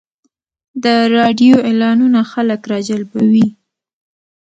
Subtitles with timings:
[0.83, 3.47] د راډیو اعلانونه خلک راجلبوي.